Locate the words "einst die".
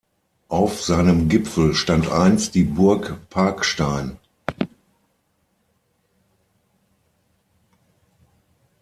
2.09-2.63